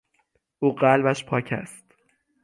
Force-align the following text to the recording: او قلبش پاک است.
او 0.59 0.75
قلبش 0.75 1.25
پاک 1.25 1.47
است. 1.51 1.85